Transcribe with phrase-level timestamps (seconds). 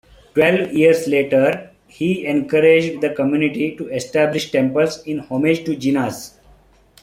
[0.33, 6.39] Twelve years later, he encouraged the community to establish temples in homage to Jinas.